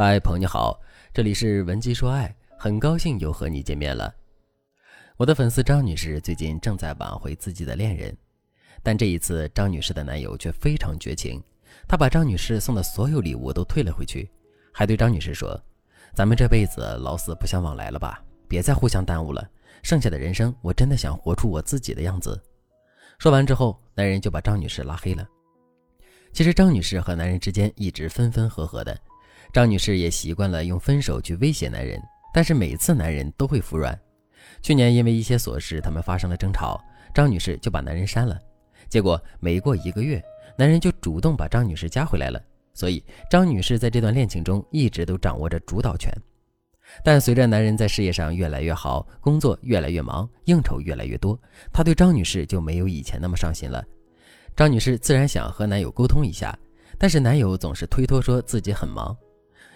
[0.00, 0.80] 嗨，朋友你好，
[1.12, 4.14] 这里是文姬说爱，很高兴又和你见面了。
[5.16, 8.16] 我的粉丝张女士最近正在挽回自己的恋人，
[8.80, 11.42] 但这一次张女士的男友却非常绝情，
[11.88, 14.30] 他把张女士送的所有礼物都退了回去，
[14.72, 15.60] 还对张女士说
[16.14, 19.44] ：“咱们这辈子老死不相往来了吧，别再互相耽误了。
[19.82, 22.40] 剩下的人生，我真的想活出我自己的样子。”
[23.18, 25.26] 说完之后，男人就把张女士拉黑了。
[26.32, 28.96] 其实张女士和男人之间一直分分合合的。
[29.52, 32.00] 张女士也习惯了用分手去威胁男人，
[32.32, 33.98] 但是每次男人都会服软。
[34.62, 36.80] 去年因为一些琐事，他们发生了争吵，
[37.14, 38.38] 张女士就把男人删了。
[38.88, 40.22] 结果没过一个月，
[40.56, 42.40] 男人就主动把张女士加回来了。
[42.74, 46.12] 所以张女士在这段恋情中一直都掌握着主导权。
[47.04, 51.38] 但随着男人在事业上越来越好，工作越来越忙，应酬越来越多，
[51.72, 53.84] 他对张女士就没有以前那么上心了。
[54.56, 56.56] 张女士自然想和男友沟通一下，
[56.98, 59.16] 但是男友总是推脱说自己很忙。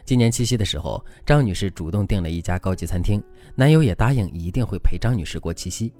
[0.05, 3.23] 今年七夕的时候，张女士主动订了一家高级餐厅，
[3.55, 5.93] 男友也答应一定会陪张女士过七夕。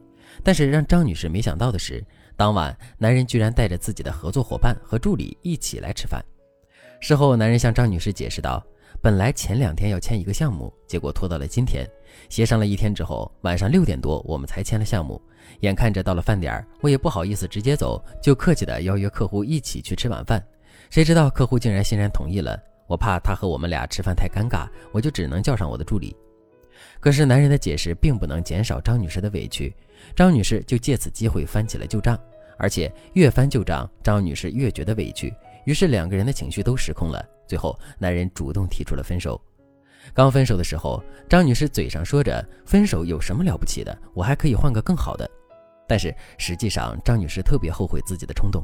[0.43, 2.05] 但是让张女士没想到的是，
[2.37, 6.25] 当晚男人居然带着自己的合作伙伴和助理一起来吃饭。
[7.01, 8.65] 事后，男人向张女士解释道
[9.03, 11.87] ：“本来前两天要签一个项目，结果拖到了今天。
[12.29, 15.21] 协商了一天之后，晚上六点多我们才签了项目。
[15.61, 20.43] 眼看着到了饭点儿，我也不好意思直接走，就客气的邀约客户一起去吃晚饭。
[20.89, 22.59] 谁知道客户竟然欣然同意了。”
[22.93, 26.15] 我怕他和我们俩吃饭太尴尬，我就只能叫上我的助理。
[27.01, 29.75] 可是男人的解释并不能减少张女士的委屈，
[30.15, 32.21] 张女士就借此机会翻起了旧账，
[32.59, 37.27] 而且越翻旧账，张女士越觉得委屈，于是两个人的情绪都失控了。
[37.49, 39.41] 最后，男人主动提出了分手。
[40.13, 45.27] 刚分手的时候，张女士嘴上说着分手有什么了不起的，我还可以换个更好的，
[45.89, 48.63] 但是实际上张女士特别后悔自己的冲动。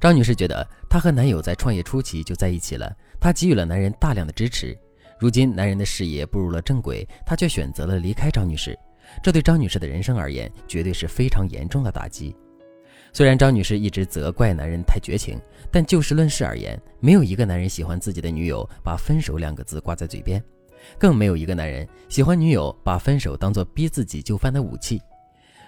[0.00, 2.94] 张女士觉得她和男友在创业初期就在一起了。
[3.18, 4.76] 她给予了男人大量的支持，
[5.18, 8.78] 如今男人的事业步入了正轨，她却选择了离开张女士，
[9.22, 12.36] 这对张女士的人生而言，绝对是非常严重的打击。
[13.12, 15.40] 虽然张女士一直责怪男人太绝情，
[15.70, 20.42] 但就事论事而言，没有一个男人喜欢自己的女友把分手两个字挂在嘴边，
[20.98, 25.00] 更没有一个男人喜欢女友把分手当做逼自己就范的武器。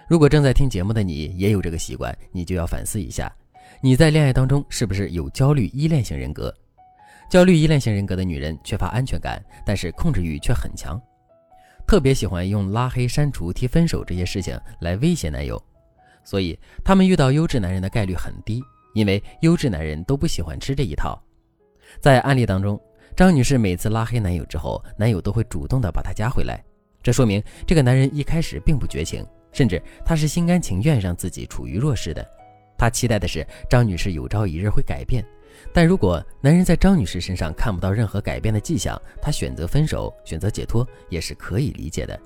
[0.07, 3.35] 如果正在听节目的你也有这个习惯，你就要反思一下，
[3.81, 6.53] 你在恋爱当中是不是有焦虑依恋型人格？
[7.29, 10.99] 焦虑依恋型人格的女人缺乏安全感，但是控制欲却很强，
[11.87, 15.61] 特别喜欢用拉黑、删除、提分手这些事情来威胁男友，
[16.23, 18.61] 所以他们遇到优质男人的概率很低，
[18.95, 21.21] 因为优质男人都不喜欢吃这一套。
[22.01, 22.79] 在案例当中，
[23.15, 26.63] 张女士每次拉黑男友之后，男友都会主动的把她加回来，
[27.03, 32.27] 这说明这个男人一开始并不绝情，甚至他是心甘情愿让自己处于弱势的，
[32.79, 35.23] 他期待的是张女士有朝一日会改变。
[35.73, 42.17] 但如果男人在张女士身上看不到任何改变的迹象，他选择分手，选择解脱也是可以理解的。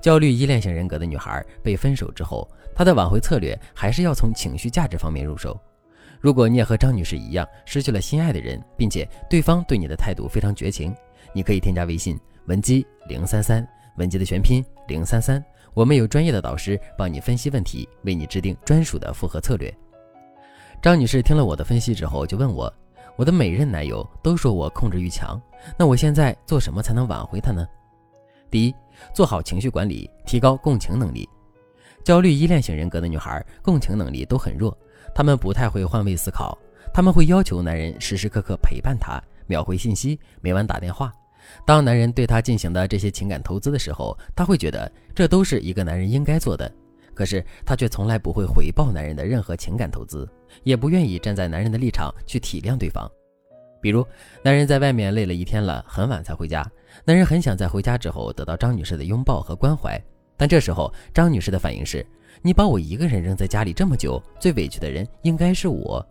[0.00, 5.58] 焦虑依恋型人格的女孩被分手之后，她的挽回策略还是要从情绪价值方面入手。
[6.18, 10.94] 如果你也和张女士一样失去了心爱的人，并且对方对你的态度非常绝情，
[11.34, 15.42] 你可以添加微信文姬零三三，文姬的全拼零三三，
[15.74, 19.72] 我们有专业的导师帮你分析问题，为你制定专属的复合策略。
[20.82, 22.72] 张女士听了我的分析之后，就问我
[23.16, 25.40] ：“我的每任男友都说我控制欲强，
[25.78, 27.66] 那我现在做什么才能挽回他呢？”
[28.50, 28.74] 第一，
[29.14, 31.28] 做好情绪管理，提高共情能力。
[32.04, 34.76] 焦虑依恋型人格的女孩共情能力都很弱，
[35.14, 36.56] 她们不太会换位思考，
[36.94, 41.12] 她们会要求男人时时刻刻陪伴她，秒回信息，每晚打电话。
[41.64, 46.70] 当男人对她进行的这些情感投资的时候，她会觉得这都是一个男人应该做的。
[47.14, 50.28] 可是她却从来不会回报男人的任何情感投资，
[50.64, 53.10] 也不愿意站在男人的立场去体谅对方。
[53.80, 54.04] 比如，
[54.42, 56.68] 男人在外面累了一天了，很晚才回家，
[57.04, 60.02] 男人很想在回家之后得到张女士的拥抱和关怀，
[60.36, 62.04] 但这时候张女士的反应是
[62.42, 66.04] ：“你把我一个人扔在家里这么久，最委屈的人应该是我。”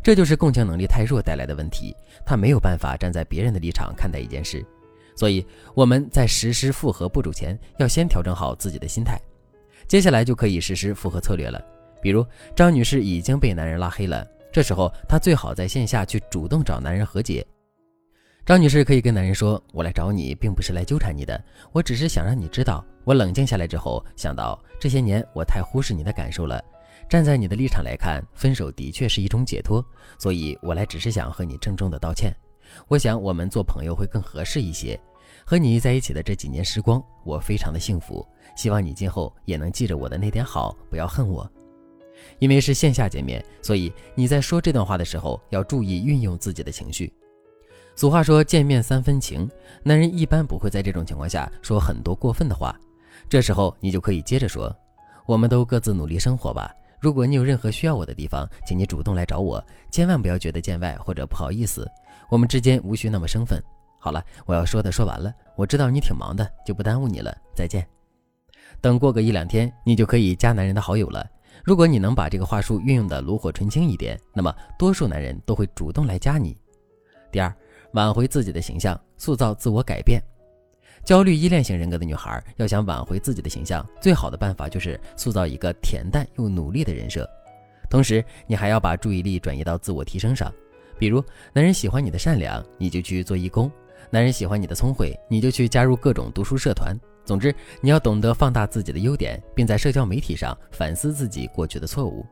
[0.00, 1.92] 这就是共情能力太弱带来的问题，
[2.24, 4.64] 他没有办法站在别人的立场看待一件事。
[5.16, 5.44] 所以
[5.74, 9.20] 我们在实施复合步骤前，要先调整好自己的心态。
[9.88, 11.62] 接下来就可以实施复合策略了。
[12.00, 12.24] 比如
[12.56, 17.46] 张女士已经被男人拉黑了，这时候她最好在线下去主动找男人和解。
[18.44, 21.40] 张女士可以跟男人说：“我来找你，并不是来纠缠你的，
[21.70, 26.60] 我只是想让你知道，我冷静下来之后，想到这些年我太忽视你的感受了。
[27.12, 29.84] 站在你的立场来看，分手的确是一种解脱，
[30.18, 32.34] 所以我来只是想和你郑重的道歉。
[32.88, 34.98] 我想我们做朋友会更合适一些。
[35.44, 38.26] 和你在一起的这几年时光，我非常的幸福。”
[38.56, 41.46] 希望你今后也能记着我的那点好，不要恨我。
[42.38, 47.12] 因为是线下见面，所以你在说这段话的时候要注意运用自己的情绪。
[47.94, 49.46] 俗话说见面三分情，
[49.82, 52.74] 男人一般不会在这种情况下说很多过分的话。
[53.28, 54.74] 这时候你就可以接着说
[55.28, 56.74] ：“我们都各自努力生活吧。
[57.02, 59.60] 如果你有任何需要我的地方，请你主动来找我，
[59.90, 61.84] 千万不要觉得见外或者不好意思。
[62.30, 63.60] 我们之间无需那么生分。”
[63.98, 65.34] 好了，我要说的说完了。
[65.56, 67.36] 我知道你挺忙的，就不耽误你了。
[67.56, 67.84] 再见。
[68.80, 71.28] 等过个一两天，你就可以加男人的好友了。
[71.64, 76.56] 如果你能把这个话术运用的炉火纯青一点，那么多数男人都会主动来加你。
[77.32, 77.52] 第二，
[77.94, 80.22] 挽回自己的形象，塑造自我改变。
[81.04, 87.28] 焦虑依恋型人格的女孩要想挽回自己的形象，最好的办法就是塑造一个恬淡又努力的人设。
[87.90, 90.50] 同时，你还要把注意力转移到自我提升上。
[90.98, 91.22] 比如，
[91.52, 93.70] 男人喜欢你的善良，你就去做义工。
[94.10, 96.96] 男人喜欢你的聪慧，你就去加入各种读书社团。
[97.24, 102.24] 总之，你要懂得放大自己的优点，并在社交媒体上反思自己过去的错误。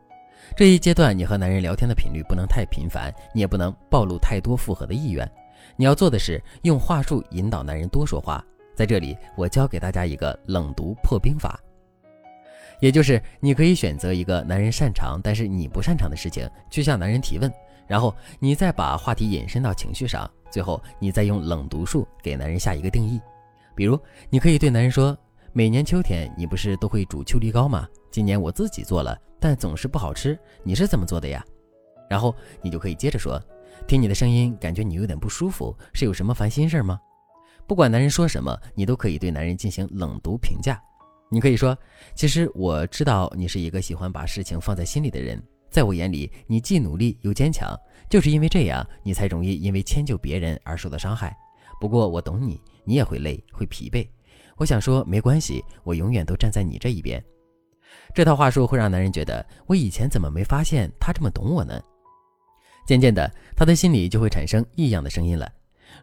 [0.57, 5.29] 这一阶段，你和男人聊天的频率不能太频繁，你也不能暴露太多复合的意愿。
[5.77, 8.45] 你要做的是用话术引导男人多说话。
[8.81, 11.61] 在这里，我教给大家一个冷读破冰法，
[12.81, 17.53] 也就是你可以选择一个男人擅长但是你不擅长的事情去向男人提问，
[17.87, 20.27] 然后你再把话题引申到情绪上。
[20.51, 23.21] 最后，你再用冷读术给男人下一个定义，
[23.75, 24.01] 比如，
[24.31, 25.15] 你可以对男人说
[25.53, 27.87] ：“每年秋天你不是都会煮秋梨膏吗？
[28.11, 31.45] 今年我自己做了，但总是不好吃，你是怎么做的呀？”
[32.09, 33.39] 然后你就可以接着说
[33.87, 36.99] ：“听你的声音，感觉你有点不舒服，是有什么烦心事吗？”
[37.71, 40.83] 不管男人说什么，你都可以对男人进行冷读评价。
[41.29, 41.79] 你可以说
[42.17, 45.41] ：“其实我知道你是一个喜欢把事情放在心里的人。”
[45.71, 47.79] 在我眼里，你既努力又坚强，
[48.09, 51.33] 就是因为这样，你才容易因为迁就别人而受到伤害。
[51.81, 54.05] 不过我懂你，你也会累，会疲惫。
[54.57, 57.25] 我想说，没关系，我永远都站在你这一边。
[58.13, 61.81] 这套话术会让男人觉得，我以前怎么没发现他这么懂我呢？
[62.85, 65.49] 渐渐的，他的心里就会产生异样的声音了。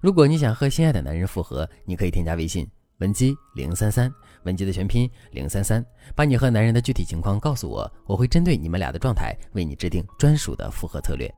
[0.01, 2.67] 如果你想和心爱的男人复合，你可以添加微信。
[2.99, 4.11] 文姬零三三，
[4.43, 5.85] 文姬的全拼零三三，
[6.15, 11.31] 把你和男人的具体情况告诉我，我会针对你们俩的状态为你制定专属的复合策略。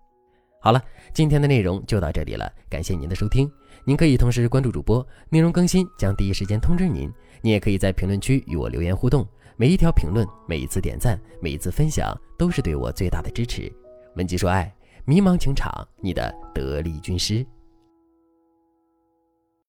[0.61, 0.81] 好了，
[1.13, 3.51] 今天的内容就到这里了，感谢您的收听。
[3.83, 7.11] 您可以同时关注主播，内容更新将第一时间通知您。
[7.41, 13.69] 您也可以在评论区与我留言互动，每一条评论、每一次点赞、每一次分享都是对我最大的支持。
[14.15, 14.73] 文姬说爱，
[15.03, 17.45] 迷茫情场，你的得力军师。